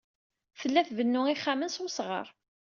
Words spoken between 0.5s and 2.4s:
Tella tbennu ixxamen s wesɣar.